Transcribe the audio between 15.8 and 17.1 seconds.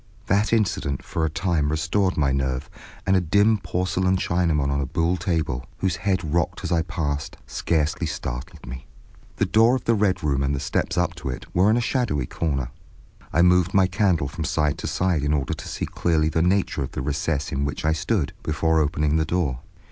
clearly the nature of the